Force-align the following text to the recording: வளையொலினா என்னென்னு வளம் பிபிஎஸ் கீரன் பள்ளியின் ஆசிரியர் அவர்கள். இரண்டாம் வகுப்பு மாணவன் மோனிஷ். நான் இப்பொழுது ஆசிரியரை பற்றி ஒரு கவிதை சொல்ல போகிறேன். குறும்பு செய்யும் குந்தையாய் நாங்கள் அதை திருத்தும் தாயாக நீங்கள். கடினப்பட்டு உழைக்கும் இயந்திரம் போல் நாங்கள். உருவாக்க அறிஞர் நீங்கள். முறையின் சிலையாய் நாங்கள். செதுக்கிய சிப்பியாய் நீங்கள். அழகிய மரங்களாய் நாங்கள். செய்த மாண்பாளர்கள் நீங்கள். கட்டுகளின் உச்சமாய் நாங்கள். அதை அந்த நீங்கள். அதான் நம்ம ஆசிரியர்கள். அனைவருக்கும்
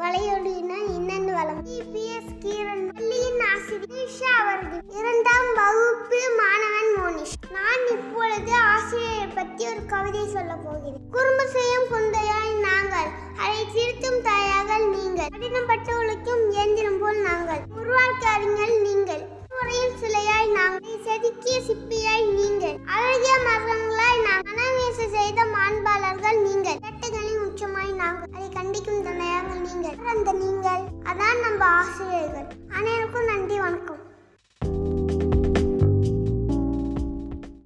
வளையொலினா 0.00 0.76
என்னென்னு 0.96 1.32
வளம் 1.36 1.62
பிபிஎஸ் 1.66 2.34
கீரன் 2.42 2.84
பள்ளியின் 2.96 3.40
ஆசிரியர் 3.52 4.36
அவர்கள். 4.40 4.82
இரண்டாம் 4.98 5.48
வகுப்பு 5.58 6.20
மாணவன் 6.40 6.92
மோனிஷ். 6.98 7.34
நான் 7.56 7.82
இப்பொழுது 7.94 8.52
ஆசிரியரை 8.72 9.26
பற்றி 9.26 9.66
ஒரு 9.70 9.82
கவிதை 9.86 10.24
சொல்ல 10.34 10.52
போகிறேன். 10.64 11.00
குறும்பு 11.10 11.46
செய்யும் 11.54 11.88
குந்தையாய் 11.90 12.54
நாங்கள் 12.66 13.10
அதை 13.36 13.60
திருத்தும் 13.74 14.22
தாயாக 14.28 14.78
நீங்கள். 14.78 15.32
கடினப்பட்டு 15.36 15.94
உழைக்கும் 16.02 16.44
இயந்திரம் 16.50 16.98
போல் 16.98 17.20
நாங்கள். 17.20 17.62
உருவாக்க 17.80 18.28
அறிஞர் 18.28 18.76
நீங்கள். 18.80 19.24
முறையின் 19.54 19.98
சிலையாய் 20.02 20.50
நாங்கள். 20.58 20.98
செதுக்கிய 21.08 21.56
சிப்பியாய் 21.68 22.26
நீங்கள். 22.38 22.78
அழகிய 22.96 23.34
மரங்களாய் 23.48 24.22
நாங்கள். 24.28 24.46
செய்த 25.16 25.42
மாண்பாளர்கள் 25.54 26.38
நீங்கள். 26.46 26.78
கட்டுகளின் 26.84 27.42
உச்சமாய் 27.48 27.92
நாங்கள். 27.92 28.30
அதை 28.36 28.48
அந்த 30.18 30.32
நீங்கள். 30.32 30.84
அதான் 31.02 31.40
நம்ம 31.40 31.64
ஆசிரியர்கள். 31.64 32.46
அனைவருக்கும் 32.68 32.87